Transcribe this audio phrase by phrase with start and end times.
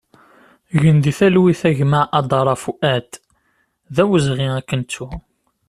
[0.79, 3.09] Gen di talwit a gma Adara Fuad,
[3.95, 5.07] d awezɣi ad k-nettu!